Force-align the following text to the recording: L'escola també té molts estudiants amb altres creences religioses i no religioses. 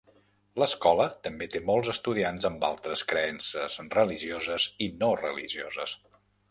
L'escola 0.61 1.03
també 1.27 1.47
té 1.55 1.61
molts 1.67 1.91
estudiants 1.93 2.49
amb 2.51 2.65
altres 2.71 3.05
creences 3.13 3.79
religioses 4.01 4.69
i 4.89 4.93
no 5.05 5.15
religioses. 5.25 5.99